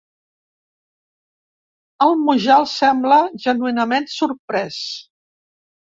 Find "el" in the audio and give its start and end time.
2.05-2.17